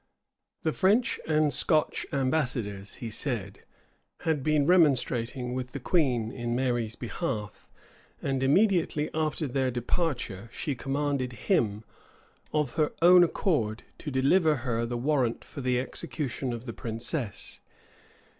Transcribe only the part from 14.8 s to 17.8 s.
the warrant for the execution of that princess.